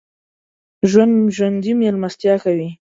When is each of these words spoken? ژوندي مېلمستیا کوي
ژوندي 1.35 1.71
مېلمستیا 1.81 2.35
کوي 2.43 2.69